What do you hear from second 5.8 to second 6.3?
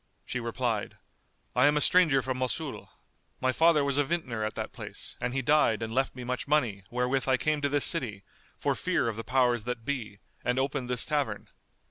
and left me